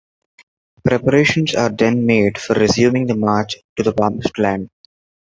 [0.83, 4.71] Preparations are then made for resuming the march to the Promised Land.